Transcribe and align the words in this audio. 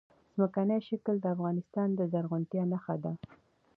ځمکنی 0.35 0.77
شکل 0.87 1.15
د 1.21 1.25
افغانستان 1.35 1.87
د 1.95 2.01
زرغونتیا 2.11 2.63
نښه 2.71 2.95
ده. 3.03 3.13